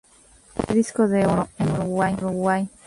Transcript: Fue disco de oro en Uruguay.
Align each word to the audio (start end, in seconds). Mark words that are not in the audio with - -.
Fue 0.55 0.73
disco 0.75 1.07
de 1.07 1.27
oro 1.27 1.47
en 1.59 1.69
Uruguay. 1.73 2.67